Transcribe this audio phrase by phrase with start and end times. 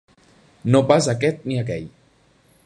[0.75, 1.87] No pas aquest ni aquell.